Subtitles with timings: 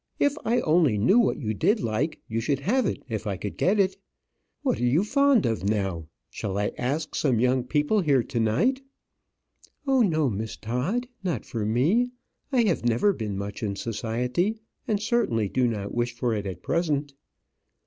[0.17, 3.55] If I only knew what you did like, you should have it if I could
[3.55, 3.97] get it.
[4.63, 6.07] What are you fond of now?
[6.31, 8.81] Shall I ask some young people here to night?"
[9.85, 12.09] "Oh, no, Miss Todd; not for me.
[12.51, 16.63] I have never been much in society, and certainly do not wish for it at
[16.63, 17.13] present."